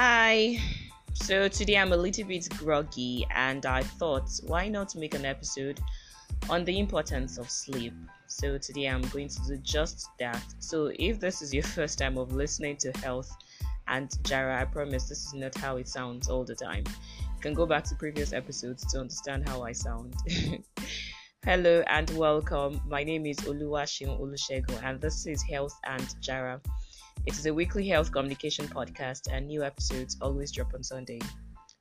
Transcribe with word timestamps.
Hi. 0.00 0.60
So 1.12 1.48
today 1.48 1.76
I'm 1.76 1.92
a 1.92 1.96
little 1.96 2.22
bit 2.22 2.48
groggy 2.50 3.26
and 3.34 3.66
I 3.66 3.82
thought 3.82 4.30
why 4.46 4.68
not 4.68 4.94
make 4.94 5.14
an 5.14 5.24
episode 5.24 5.80
on 6.48 6.64
the 6.64 6.78
importance 6.78 7.36
of 7.36 7.50
sleep. 7.50 7.92
So 8.28 8.58
today 8.58 8.86
I'm 8.86 9.02
going 9.08 9.26
to 9.26 9.40
do 9.48 9.56
just 9.56 10.06
that. 10.20 10.40
So 10.60 10.92
if 11.00 11.18
this 11.18 11.42
is 11.42 11.52
your 11.52 11.62
first 11.76 11.98
time 11.98 12.16
of 12.16 12.32
listening 12.32 12.76
to 12.76 12.92
health 12.98 13.28
and 13.88 14.08
Jara, 14.22 14.60
I 14.60 14.66
promise 14.66 15.08
this 15.08 15.26
is 15.26 15.34
not 15.34 15.56
how 15.56 15.78
it 15.78 15.88
sounds 15.88 16.28
all 16.28 16.44
the 16.44 16.54
time. 16.54 16.84
You 16.86 17.40
can 17.40 17.52
go 17.52 17.66
back 17.66 17.82
to 17.86 17.96
previous 17.96 18.32
episodes 18.32 18.86
to 18.92 19.00
understand 19.00 19.48
how 19.48 19.64
I 19.64 19.72
sound. 19.72 20.14
Hello 21.44 21.82
and 21.88 22.08
welcome. 22.10 22.80
My 22.86 23.02
name 23.02 23.26
is 23.26 23.38
Oluwashim 23.38 24.20
Olusegun 24.20 24.80
and 24.84 25.00
this 25.00 25.26
is 25.26 25.42
Health 25.42 25.76
and 25.88 26.14
Jara. 26.20 26.60
It 27.26 27.34
is 27.34 27.46
a 27.46 27.52
weekly 27.52 27.86
health 27.88 28.12
communication 28.12 28.66
podcast, 28.68 29.28
and 29.30 29.46
new 29.46 29.62
episodes 29.62 30.16
always 30.20 30.52
drop 30.52 30.74
on 30.74 30.82
Sunday. 30.82 31.20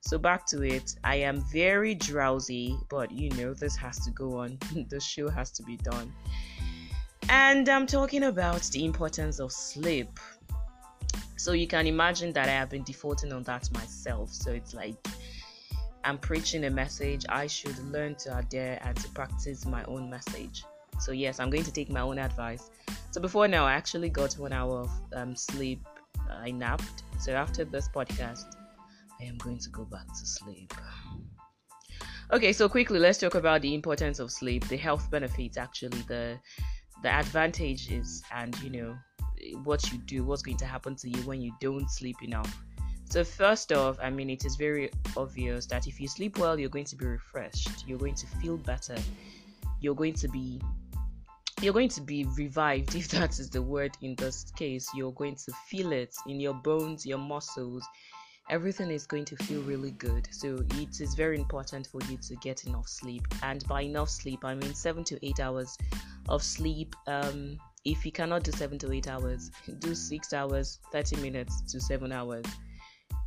So, 0.01 0.17
back 0.17 0.45
to 0.47 0.61
it. 0.61 0.95
I 1.03 1.15
am 1.15 1.41
very 1.51 1.95
drowsy, 1.95 2.77
but 2.89 3.11
you 3.11 3.29
know, 3.31 3.53
this 3.53 3.75
has 3.75 3.99
to 4.05 4.11
go 4.11 4.37
on. 4.37 4.57
the 4.89 4.99
show 4.99 5.29
has 5.29 5.51
to 5.51 5.63
be 5.63 5.77
done. 5.77 6.13
And 7.29 7.67
I'm 7.67 7.87
talking 7.87 8.23
about 8.23 8.63
the 8.63 8.85
importance 8.85 9.39
of 9.39 9.51
sleep. 9.51 10.19
So, 11.35 11.51
you 11.51 11.67
can 11.67 11.87
imagine 11.87 12.33
that 12.33 12.47
I 12.47 12.53
have 12.53 12.69
been 12.69 12.83
defaulting 12.83 13.33
on 13.33 13.43
that 13.43 13.71
myself. 13.73 14.31
So, 14.31 14.51
it's 14.51 14.73
like 14.73 14.95
I'm 16.03 16.17
preaching 16.17 16.63
a 16.63 16.69
message, 16.69 17.25
I 17.27 17.47
should 17.47 17.77
learn 17.91 18.15
to 18.15 18.37
adhere 18.37 18.79
and 18.81 18.95
to 18.95 19.09
practice 19.09 19.65
my 19.65 19.83
own 19.85 20.09
message. 20.09 20.63
So, 20.99 21.11
yes, 21.11 21.39
I'm 21.39 21.49
going 21.49 21.63
to 21.63 21.71
take 21.71 21.89
my 21.89 22.01
own 22.01 22.19
advice 22.19 22.69
so 23.17 23.21
before 23.21 23.47
now, 23.47 23.65
I 23.65 23.73
actually 23.73 24.09
got 24.09 24.33
one 24.33 24.53
hour 24.53 24.81
of 24.81 24.91
um, 25.13 25.35
sleep. 25.35 25.81
I 26.29 26.51
napped. 26.51 27.03
So 27.19 27.33
after 27.33 27.65
this 27.65 27.89
podcast, 27.89 28.45
I 29.19 29.23
am 29.23 29.37
going 29.37 29.57
to 29.57 29.69
go 29.69 29.85
back 29.85 30.05
to 30.07 30.25
sleep. 30.25 30.71
Okay, 32.31 32.53
so 32.53 32.67
quickly, 32.69 32.99
let's 32.99 33.17
talk 33.17 33.33
about 33.33 33.61
the 33.61 33.73
importance 33.73 34.19
of 34.19 34.31
sleep, 34.31 34.67
the 34.67 34.77
health 34.77 35.09
benefits, 35.09 35.57
actually, 35.57 36.01
the 36.07 36.37
the 37.01 37.09
advantages, 37.09 38.21
and 38.31 38.55
you 38.61 38.69
know 38.69 38.97
what 39.63 39.91
you 39.91 39.97
do, 39.99 40.23
what's 40.23 40.41
going 40.41 40.57
to 40.57 40.65
happen 40.65 40.95
to 40.97 41.09
you 41.09 41.17
when 41.21 41.41
you 41.41 41.53
don't 41.61 41.89
sleep 41.89 42.17
enough. 42.21 42.55
So 43.09 43.23
first 43.23 43.71
off, 43.71 43.97
I 43.99 44.11
mean, 44.11 44.29
it 44.29 44.45
is 44.45 44.57
very 44.57 44.91
obvious 45.15 45.65
that 45.67 45.87
if 45.87 45.99
you 45.99 46.07
sleep 46.07 46.37
well, 46.37 46.59
you're 46.59 46.69
going 46.69 46.85
to 46.85 46.95
be 46.95 47.05
refreshed. 47.05 47.87
You're 47.87 47.97
going 47.97 48.15
to 48.15 48.27
feel 48.27 48.57
better. 48.57 48.97
You're 49.79 49.95
going 49.95 50.15
to 50.15 50.27
be 50.27 50.61
you're 51.61 51.73
going 51.73 51.89
to 51.89 52.01
be 52.01 52.25
revived 52.35 52.95
if 52.95 53.07
that 53.09 53.39
is 53.39 53.49
the 53.49 53.61
word 53.61 53.91
in 54.01 54.15
this 54.15 54.51
case. 54.55 54.89
You're 54.93 55.13
going 55.13 55.35
to 55.35 55.51
feel 55.67 55.91
it 55.91 56.15
in 56.27 56.39
your 56.39 56.53
bones 56.53 57.05
your 57.05 57.17
muscles. 57.17 57.85
Everything 58.49 58.91
is 58.91 59.05
going 59.05 59.25
to 59.25 59.35
feel 59.35 59.61
really 59.63 59.91
good. 59.91 60.27
So 60.31 60.63
it 60.75 61.01
is 61.01 61.15
very 61.15 61.37
important 61.37 61.87
for 61.87 61.99
you 62.09 62.17
to 62.17 62.35
get 62.37 62.65
enough 62.65 62.87
sleep. 62.87 63.27
And 63.43 63.67
by 63.67 63.81
enough 63.81 64.09
sleep 64.09 64.45
i 64.45 64.55
mean 64.55 64.73
seven 64.73 65.03
to 65.05 65.25
eight 65.25 65.39
hours 65.39 65.77
of 66.29 66.43
sleep. 66.43 66.95
Um, 67.07 67.57
if 67.85 68.05
you 68.05 68.11
cannot 68.11 68.43
do 68.43 68.51
seven 68.51 68.77
to 68.79 68.91
eight 68.91 69.07
hours 69.07 69.51
do 69.79 69.95
six 69.95 70.33
hours 70.33 70.79
30 70.91 71.17
minutes 71.17 71.61
to 71.71 71.79
seven 71.79 72.11
hours. 72.11 72.45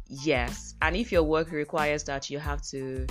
Yes. 0.08 0.74
And 0.82 0.96
if 0.96 1.12
your 1.12 1.22
work 1.22 1.52
requires 1.52 2.04
that 2.04 2.30
you 2.30 2.38
have 2.38 2.62
to 2.70 3.06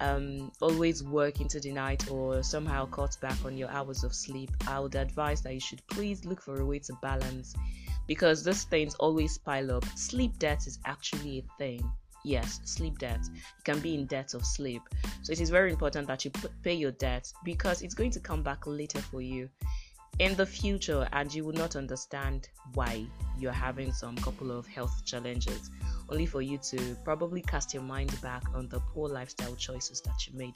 um, 0.00 0.50
always 0.60 1.02
work 1.04 1.40
into 1.40 1.60
the 1.60 1.72
night 1.72 2.10
or 2.10 2.42
somehow 2.42 2.86
cut 2.86 3.16
back 3.20 3.36
on 3.44 3.56
your 3.56 3.70
hours 3.70 4.02
of 4.04 4.14
sleep, 4.14 4.50
I 4.66 4.80
would 4.80 4.94
advise 4.94 5.42
that 5.42 5.54
you 5.54 5.60
should 5.60 5.86
please 5.88 6.24
look 6.24 6.40
for 6.40 6.60
a 6.60 6.66
way 6.66 6.78
to 6.80 6.92
balance 7.02 7.54
because 8.06 8.42
these 8.42 8.64
things 8.64 8.94
always 8.96 9.38
pile 9.38 9.70
up. 9.70 9.84
Sleep 9.96 10.38
debt 10.38 10.66
is 10.66 10.78
actually 10.84 11.38
a 11.38 11.58
thing. 11.58 11.92
Yes, 12.24 12.60
sleep 12.64 12.98
debt. 12.98 13.20
You 13.32 13.62
can 13.64 13.80
be 13.80 13.94
in 13.94 14.06
debt 14.06 14.34
of 14.34 14.44
sleep. 14.44 14.82
So 15.22 15.32
it 15.32 15.40
is 15.40 15.48
very 15.48 15.70
important 15.70 16.06
that 16.08 16.24
you 16.24 16.30
pay 16.62 16.74
your 16.74 16.92
debt 16.92 17.32
because 17.44 17.82
it's 17.82 17.94
going 17.94 18.10
to 18.10 18.20
come 18.20 18.42
back 18.42 18.66
later 18.66 19.00
for 19.00 19.20
you 19.20 19.48
in 20.20 20.36
the 20.36 20.44
future 20.44 21.08
and 21.14 21.32
you 21.32 21.42
will 21.42 21.54
not 21.54 21.76
understand 21.76 22.50
why 22.74 23.06
you're 23.38 23.50
having 23.50 23.90
some 23.90 24.14
couple 24.16 24.52
of 24.52 24.66
health 24.66 25.02
challenges 25.06 25.70
only 26.10 26.26
for 26.26 26.42
you 26.42 26.58
to 26.58 26.94
probably 27.04 27.40
cast 27.40 27.72
your 27.72 27.82
mind 27.82 28.14
back 28.20 28.42
on 28.54 28.68
the 28.68 28.78
poor 28.92 29.08
lifestyle 29.08 29.56
choices 29.56 30.02
that 30.02 30.26
you 30.26 30.36
made. 30.36 30.54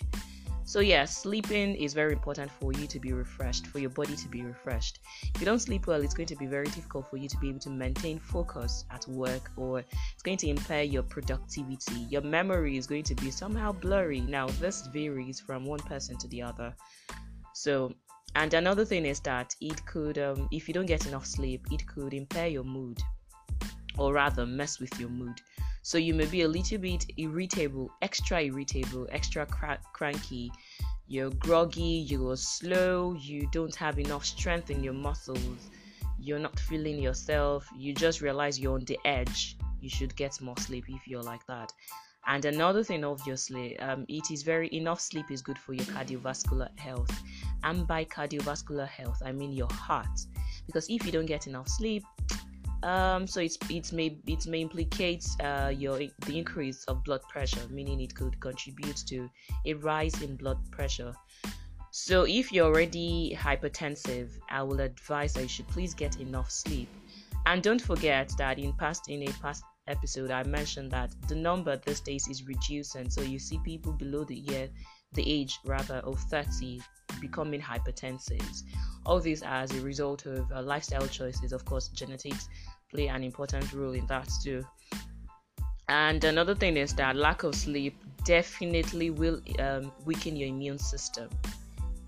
So 0.65 0.81
yeah 0.81 1.07
sleeping 1.07 1.77
is 1.77 1.95
very 1.95 2.13
important 2.13 2.51
for 2.51 2.75
you 2.75 2.87
to 2.87 3.01
be 3.01 3.15
refreshed 3.15 3.67
for 3.67 3.79
your 3.79 3.89
body 3.89 4.15
to 4.17 4.29
be 4.29 4.43
refreshed. 4.43 4.99
If 5.35 5.41
you 5.41 5.47
don't 5.47 5.61
sleep 5.61 5.87
well 5.87 6.03
it's 6.03 6.15
going 6.15 6.27
to 6.27 6.37
be 6.37 6.47
very 6.47 6.67
difficult 6.67 7.09
for 7.09 7.17
you 7.17 7.31
to 7.31 7.39
be 7.39 7.49
able 7.49 7.61
to 7.61 7.71
maintain 7.71 8.19
focus 8.19 8.85
at 8.91 9.09
work 9.09 9.51
or 9.57 9.79
it's 9.79 10.23
going 10.23 10.37
to 10.39 10.49
impair 10.49 10.83
your 10.83 11.05
productivity. 11.05 12.01
Your 12.11 12.23
memory 12.23 12.77
is 12.77 12.87
going 12.87 13.05
to 13.05 13.15
be 13.15 13.31
somehow 13.31 13.73
blurry. 13.73 14.21
Now 14.21 14.47
this 14.61 14.87
varies 14.89 15.41
from 15.41 15.65
one 15.65 15.81
person 15.81 16.19
to 16.19 16.29
the 16.29 16.43
other. 16.43 16.75
So 17.55 17.95
and 18.37 18.55
another 18.55 18.84
thing 18.84 19.06
is 19.06 19.21
that 19.21 19.55
it 19.61 19.84
could 19.87 20.19
um, 20.19 20.49
if 20.50 20.67
you 20.69 20.75
don't 20.75 20.87
get 20.87 21.06
enough 21.06 21.27
sleep 21.27 21.67
it 21.71 21.87
could 21.87 22.12
impair 22.12 22.49
your 22.49 22.65
mood 22.65 23.00
or 23.97 24.12
rather 24.12 24.45
mess 24.45 24.81
with 24.81 24.99
your 24.99 25.09
mood. 25.09 25.41
So 25.83 25.99
you 25.99 26.15
may 26.15 26.27
be 26.27 26.43
a 26.43 26.49
little 26.49 26.78
bit 26.78 27.06
irritable 27.17 27.91
extra 28.03 28.43
irritable 28.43 29.06
extra 29.12 29.47
cra- 29.47 29.81
cranky. 29.93 30.50
You're 31.06 31.31
groggy 31.31 32.06
you're 32.09 32.37
slow 32.37 33.15
you 33.21 33.49
don't 33.53 33.75
have 33.77 33.99
enough 33.99 34.25
strength 34.25 34.71
in 34.71 34.83
your 34.83 34.95
muscles 34.95 35.71
you're 36.19 36.39
not 36.39 36.59
feeling 36.59 36.99
yourself 36.99 37.69
you 37.77 37.93
just 37.93 38.21
realize 38.21 38.59
you're 38.59 38.75
on 38.75 38.84
the 38.87 38.99
edge. 39.05 39.56
You 39.81 39.91
should 39.91 40.16
get 40.16 40.41
more 40.41 40.56
sleep 40.59 40.87
if 40.89 41.06
you're 41.06 41.22
like 41.22 41.47
that. 41.47 41.71
And 42.27 42.47
another 42.47 42.83
thing 42.83 43.05
obviously 43.05 43.78
um, 43.78 44.06
it 44.09 44.31
is 44.31 44.43
very 44.43 44.71
enough 44.72 45.01
sleep 45.01 45.31
is 45.31 45.43
good 45.43 45.59
for 45.59 45.75
your 45.75 45.84
cardiovascular 45.84 46.77
health 46.78 47.11
and 47.65 47.87
by 47.87 48.05
cardiovascular 48.05 48.87
health, 48.87 49.23
I 49.25 49.33
mean 49.33 49.53
your 49.53 49.73
heart. 49.73 50.21
Because 50.67 50.89
if 50.89 51.05
you 51.05 51.13
don't 51.13 51.27
get 51.27 51.47
enough 51.47 51.69
sleep, 51.69 52.05
um, 52.83 53.27
so 53.27 53.41
it's 53.41 53.59
it 53.71 53.93
may 53.93 54.19
it 54.27 54.47
may 54.47 54.61
implicate 54.61 55.27
uh, 55.41 55.73
your 55.75 55.99
the 55.99 56.39
increase 56.39 56.85
of 56.85 57.03
blood 57.03 57.23
pressure, 57.23 57.67
meaning 57.71 58.01
it 58.01 58.15
could 58.15 58.39
contribute 58.41 58.97
to 59.09 59.29
a 59.65 59.75
rise 59.75 60.23
in 60.23 60.37
blood 60.37 60.59
pressure. 60.71 61.15
So 61.91 62.27
if 62.27 62.53
you're 62.53 62.67
already 62.67 63.37
hypertensive, 63.41 64.31
I 64.51 64.63
will 64.63 64.81
advise 64.81 65.33
that 65.35 65.43
you 65.43 65.49
should 65.49 65.69
please 65.69 65.95
get 65.95 66.21
enough 66.21 66.51
sleep. 66.51 66.89
And 67.47 67.63
don't 67.63 67.81
forget 67.81 68.33
that 68.39 68.59
in 68.59 68.73
past 68.75 69.09
in 69.09 69.23
a 69.23 69.33
past 69.41 69.65
episode 69.87 70.31
I 70.31 70.43
mentioned 70.45 70.91
that 70.93 71.15
the 71.29 71.35
number 71.35 71.77
these 71.77 72.01
days 72.01 72.29
is 72.29 72.47
reducing. 72.47 73.11
So 73.11 73.23
you 73.23 73.39
see 73.39 73.59
people 73.65 73.93
below 73.93 74.25
the 74.25 74.37
year 74.37 74.69
the 75.15 75.31
age 75.31 75.59
rather 75.65 75.97
of 75.97 76.19
30 76.19 76.81
becoming 77.21 77.61
hypertensive. 77.61 78.63
All 79.07 79.21
these 79.21 79.43
are 79.43 79.63
as 79.63 79.73
a 79.73 79.81
result 79.81 80.27
of 80.27 80.51
uh, 80.53 80.63
lifestyle 80.63 81.07
choices. 81.07 81.53
Of 81.53 81.65
course, 81.65 81.89
genetics 81.89 82.49
play 82.91 83.09
an 83.09 83.23
important 83.23 83.73
role 83.73 83.93
in 83.93 84.07
that 84.07 84.29
too. 84.43 84.65
And 85.89 86.25
another 86.25 86.55
thing 86.55 86.77
is 86.77 86.95
that 86.95 87.17
lack 87.17 87.43
of 87.43 87.55
sleep 87.55 87.97
definitely 88.25 89.11
will 89.11 89.41
um, 89.59 89.93
weaken 90.07 90.37
your 90.37 90.49
immune 90.49 90.79
system. 90.79 91.29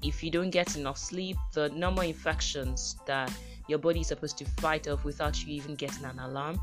If 0.03 0.23
you 0.23 0.31
don't 0.31 0.51
get 0.51 0.77
enough 0.77 0.99
sleep, 0.99 1.37
the 1.53 1.69
normal 1.71 2.03
infections 2.03 2.97
that 3.07 3.31
your 3.69 3.79
body 3.79 4.01
is 4.01 4.09
supposed 4.09 4.39
to 4.39 4.45
fight 4.45 4.89
off 4.89 5.05
without 5.05 5.45
you 5.45 5.55
even 5.55 5.75
getting 5.75 6.05
an 6.05 6.19
alarm 6.19 6.61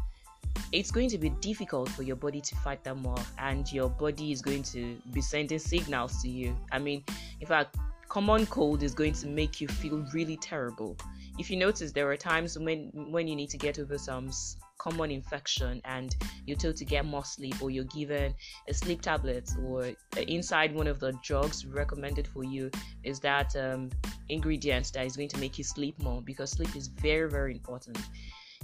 it's 0.74 0.90
going 0.90 1.08
to 1.08 1.20
be 1.20 1.30
difficult 1.30 1.88
for 1.90 2.02
your 2.02 2.16
body 2.16 2.42
to 2.42 2.56
fight 2.56 2.84
them 2.84 3.06
off 3.06 3.32
and 3.38 3.72
your 3.72 3.90
body 3.90 4.32
is 4.32 4.42
going 4.42 4.64
to 4.64 4.98
be 5.14 5.22
sending 5.22 5.60
signals 5.60 6.22
to 6.24 6.28
you. 6.28 6.58
I 6.72 6.80
mean 6.80 7.04
in 7.40 7.48
fact 7.48 7.78
common 8.10 8.46
cold 8.48 8.82
is 8.82 8.94
going 8.94 9.14
to 9.14 9.28
make 9.28 9.62
you 9.62 9.68
feel 9.68 10.04
really 10.14 10.38
terrible. 10.38 10.98
If 11.38 11.52
you 11.52 11.58
notice 11.58 11.92
there 11.92 12.10
are 12.10 12.18
times 12.18 12.58
when 12.58 12.92
when 13.12 13.28
you 13.28 13.36
need 13.36 13.52
to 13.52 13.58
get 13.58 13.78
over 13.78 14.00
some 14.00 14.32
common 14.80 15.12
infection 15.12 15.80
and 15.86 16.16
you're 16.48 16.58
told 16.58 16.76
to 16.76 16.86
get 16.86 17.06
more 17.06 17.24
sleep 17.24 17.56
or 17.62 17.70
you're 17.70 17.86
given 17.86 18.34
a 18.68 18.74
sleep 18.74 19.02
tablet 19.02 19.50
or 19.64 19.92
inside 20.28 20.76
one 20.76 20.88
of 20.88 21.00
the 21.00 21.14
drugs 21.24 21.66
recommended 21.66 22.28
for 22.28 22.44
you 22.44 22.70
is 23.04 23.20
that 23.20 23.56
um, 23.56 23.90
ingredient 24.28 24.92
that 24.94 25.06
is 25.06 25.16
going 25.16 25.30
to 25.30 25.38
make 25.38 25.58
you 25.58 25.64
sleep 25.64 25.98
more 26.02 26.22
because 26.22 26.52
sleep 26.52 26.76
is 26.76 26.88
very 26.88 27.30
very 27.30 27.54
important 27.54 27.98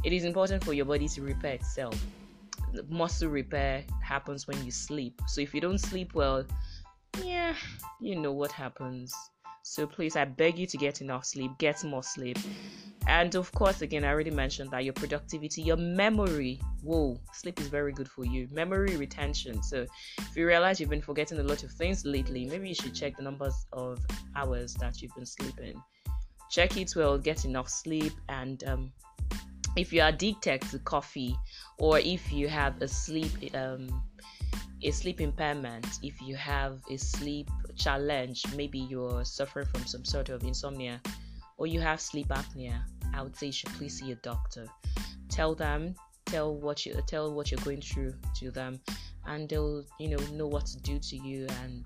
it 0.03 0.13
is 0.13 0.23
important 0.23 0.63
for 0.63 0.73
your 0.73 0.85
body 0.85 1.07
to 1.09 1.21
repair 1.21 1.53
itself. 1.53 1.99
Muscle 2.87 3.29
repair 3.29 3.83
happens 4.03 4.47
when 4.47 4.63
you 4.63 4.71
sleep. 4.71 5.21
So 5.27 5.41
if 5.41 5.53
you 5.53 5.61
don't 5.61 5.79
sleep 5.79 6.13
well, 6.13 6.45
yeah, 7.23 7.55
you 7.99 8.15
know 8.15 8.31
what 8.31 8.51
happens. 8.51 9.13
So 9.63 9.85
please, 9.85 10.15
I 10.15 10.25
beg 10.25 10.57
you 10.57 10.65
to 10.67 10.77
get 10.77 11.01
enough 11.01 11.25
sleep, 11.25 11.51
get 11.57 11.83
more 11.83 12.03
sleep. 12.03 12.37
And 13.07 13.35
of 13.35 13.51
course, 13.51 13.81
again, 13.81 14.03
I 14.03 14.09
already 14.09 14.31
mentioned 14.31 14.71
that 14.71 14.83
your 14.83 14.93
productivity, 14.93 15.61
your 15.61 15.77
memory, 15.77 16.59
whoa, 16.83 17.19
sleep 17.33 17.59
is 17.59 17.67
very 17.67 17.91
good 17.91 18.07
for 18.07 18.25
you. 18.25 18.47
Memory 18.51 18.97
retention. 18.97 19.61
So 19.63 19.85
if 20.17 20.35
you 20.35 20.45
realize 20.45 20.79
you've 20.79 20.89
been 20.89 21.01
forgetting 21.01 21.39
a 21.39 21.43
lot 21.43 21.63
of 21.63 21.71
things 21.71 22.05
lately, 22.05 22.45
maybe 22.45 22.69
you 22.69 22.75
should 22.75 22.95
check 22.95 23.17
the 23.17 23.23
numbers 23.23 23.65
of 23.73 23.99
hours 24.35 24.73
that 24.75 25.01
you've 25.01 25.15
been 25.15 25.25
sleeping. 25.25 25.81
Check 26.49 26.77
it 26.77 26.93
well, 26.95 27.17
get 27.17 27.45
enough 27.45 27.69
sleep, 27.69 28.13
and 28.27 28.63
um, 28.63 28.91
if 29.75 29.93
you're 29.93 30.07
addicted 30.07 30.61
to 30.61 30.79
coffee 30.79 31.35
or 31.77 31.99
if 31.99 32.31
you 32.31 32.47
have 32.47 32.81
a 32.81 32.87
sleep 32.87 33.31
um, 33.53 33.87
a 34.83 34.91
sleep 34.91 35.21
impairment 35.21 35.85
if 36.03 36.21
you 36.21 36.35
have 36.35 36.79
a 36.89 36.97
sleep 36.97 37.49
challenge 37.75 38.43
maybe 38.55 38.79
you're 38.79 39.23
suffering 39.23 39.65
from 39.67 39.85
some 39.85 40.05
sort 40.05 40.29
of 40.29 40.43
insomnia 40.43 41.01
or 41.57 41.67
you 41.67 41.79
have 41.79 41.99
sleep 41.99 42.27
apnea 42.29 42.81
i 43.13 43.21
would 43.21 43.35
say 43.35 43.47
you 43.47 43.51
should 43.51 43.69
please 43.73 43.99
see 43.99 44.11
a 44.11 44.15
doctor. 44.15 44.65
Tell 45.29 45.53
them 45.53 45.95
tell 46.25 46.55
what 46.55 46.85
you 46.85 46.93
tell 47.07 47.33
what 47.33 47.51
you're 47.51 47.61
going 47.61 47.81
through 47.81 48.13
to 48.35 48.51
them 48.51 48.79
and 49.25 49.49
they'll 49.49 49.83
you 49.99 50.09
know 50.09 50.23
know 50.33 50.47
what 50.47 50.65
to 50.67 50.79
do 50.81 50.99
to 50.99 51.15
you 51.17 51.47
and 51.63 51.85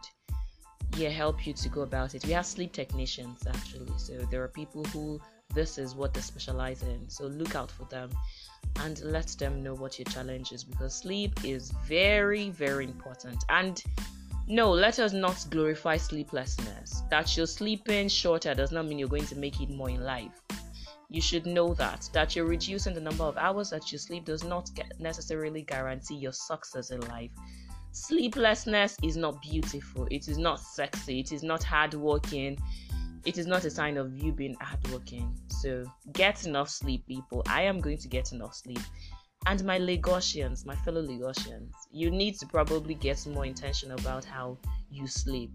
yeah 0.97 1.09
help 1.09 1.47
you 1.47 1.53
to 1.53 1.69
go 1.69 1.81
about 1.81 2.15
it. 2.15 2.25
We 2.25 2.33
have 2.33 2.45
sleep 2.45 2.73
technicians 2.73 3.45
actually. 3.47 3.91
So 3.97 4.13
there 4.29 4.43
are 4.43 4.49
people 4.49 4.83
who 4.85 5.19
this 5.53 5.77
is 5.77 5.95
what 5.95 6.13
they 6.13 6.21
specialize 6.21 6.81
in. 6.83 7.09
So 7.09 7.25
look 7.27 7.55
out 7.55 7.71
for 7.71 7.85
them 7.85 8.09
and 8.77 8.99
let 9.01 9.27
them 9.39 9.61
know 9.61 9.75
what 9.75 9.99
your 9.99 10.05
challenge 10.05 10.51
is 10.51 10.63
because 10.63 10.95
sleep 10.95 11.43
is 11.43 11.71
very 11.85 12.49
very 12.49 12.85
important. 12.85 13.43
And 13.49 13.83
no 14.47 14.71
let 14.71 14.99
us 14.99 15.13
not 15.13 15.45
glorify 15.49 15.97
sleeplessness. 15.97 17.03
That 17.09 17.35
you're 17.37 17.47
sleeping 17.47 18.09
shorter 18.09 18.53
does 18.53 18.71
not 18.71 18.85
mean 18.87 18.99
you're 18.99 19.07
going 19.07 19.27
to 19.27 19.37
make 19.37 19.61
it 19.61 19.69
more 19.69 19.89
in 19.89 20.03
life. 20.03 20.41
You 21.09 21.21
should 21.21 21.45
know 21.45 21.73
that 21.75 22.09
that 22.13 22.35
you're 22.35 22.45
reducing 22.45 22.93
the 22.95 23.01
number 23.01 23.23
of 23.23 23.37
hours 23.37 23.69
that 23.69 23.91
you 23.91 23.97
sleep 23.97 24.25
does 24.25 24.43
not 24.43 24.71
necessarily 24.99 25.61
guarantee 25.61 26.15
your 26.15 26.33
success 26.33 26.89
in 26.91 27.01
life. 27.01 27.31
Sleeplessness 27.91 28.97
is 29.03 29.15
not 29.15 29.39
beautiful. 29.39 30.07
It 30.09 30.27
is 30.27 30.39
not 30.39 30.59
sexy. 30.59 31.19
It 31.19 31.31
is 31.31 31.43
not 31.43 31.63
hardworking 31.63 32.57
it 33.25 33.37
is 33.37 33.47
not 33.47 33.63
a 33.65 33.69
sign 33.69 33.97
of 33.97 34.15
you 34.15 34.31
being 34.31 34.55
hardworking. 34.59 35.35
So 35.47 35.85
get 36.13 36.45
enough 36.45 36.69
sleep 36.69 37.05
people. 37.07 37.43
I 37.47 37.63
am 37.63 37.79
going 37.79 37.97
to 37.99 38.07
get 38.07 38.31
enough 38.31 38.55
sleep. 38.55 38.79
And 39.45 39.63
my 39.65 39.77
Lagosians, 39.77 40.65
my 40.65 40.75
fellow 40.75 41.01
Lagosians, 41.01 41.71
you 41.91 42.11
need 42.11 42.37
to 42.39 42.45
probably 42.47 42.95
get 42.95 43.25
more 43.27 43.45
intentional 43.45 43.99
about 43.99 44.23
how 44.23 44.57
you 44.89 45.07
sleep. 45.07 45.51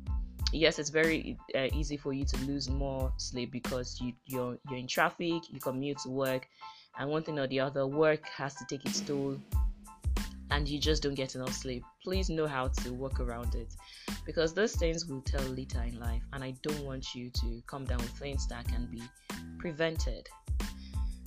Yes 0.52 0.78
it's 0.78 0.88
very 0.88 1.36
uh, 1.54 1.68
easy 1.74 1.98
for 1.98 2.14
you 2.14 2.24
to 2.24 2.36
lose 2.46 2.70
more 2.70 3.12
sleep 3.18 3.52
because 3.52 4.00
you 4.00 4.14
you're 4.24 4.56
you're 4.70 4.78
in 4.78 4.86
traffic 4.86 5.42
you 5.50 5.60
commute 5.60 5.98
to 5.98 6.08
work 6.08 6.48
and 6.98 7.10
one 7.10 7.22
thing 7.22 7.38
or 7.38 7.46
the 7.48 7.60
other 7.60 7.86
work 7.86 8.26
has 8.28 8.54
to 8.54 8.64
take 8.64 8.86
its 8.86 9.00
toll 9.00 9.36
and 10.50 10.68
you 10.68 10.78
just 10.78 11.02
don't 11.02 11.14
get 11.14 11.34
enough 11.34 11.52
sleep 11.52 11.82
please 12.02 12.30
know 12.30 12.46
how 12.46 12.68
to 12.68 12.92
work 12.92 13.20
around 13.20 13.54
it 13.54 13.74
because 14.24 14.54
those 14.54 14.74
things 14.76 15.06
will 15.06 15.22
tell 15.22 15.42
later 15.42 15.82
in 15.82 15.98
life 16.00 16.22
and 16.32 16.42
i 16.42 16.52
don't 16.62 16.84
want 16.84 17.14
you 17.14 17.30
to 17.30 17.62
come 17.66 17.84
down 17.84 17.98
with 17.98 18.10
things 18.10 18.46
that 18.48 18.66
can 18.68 18.86
be 18.90 19.02
prevented 19.58 20.28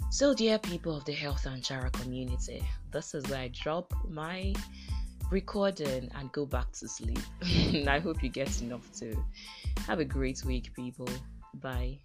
so 0.10 0.34
dear 0.34 0.58
people 0.60 0.96
of 0.96 1.06
the 1.06 1.14
health 1.14 1.46
and 1.46 1.64
Jara 1.64 1.90
community 1.92 2.64
this 2.92 3.14
is 3.14 3.28
where 3.30 3.42
i 3.42 3.48
drop 3.50 3.94
my 4.10 4.54
recording 5.32 6.12
and 6.16 6.32
go 6.34 6.46
back 6.46 6.72
to 6.74 6.88
sleep. 6.88 7.20
I 7.88 8.00
hope 8.00 8.22
you 8.22 8.30
get 8.30 8.62
enough 8.62 8.92
to 9.00 9.16
have 9.88 10.00
a 10.00 10.06
great 10.06 10.44
week, 10.44 10.74
people. 10.76 11.08
Bye. 11.56 12.00